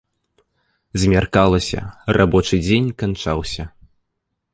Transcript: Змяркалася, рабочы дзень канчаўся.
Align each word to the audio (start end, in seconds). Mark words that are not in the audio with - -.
Змяркалася, 1.01 1.81
рабочы 2.19 2.55
дзень 2.65 2.87
канчаўся. 3.03 3.63